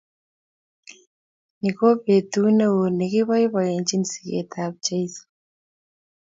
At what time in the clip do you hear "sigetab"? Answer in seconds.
4.11-4.73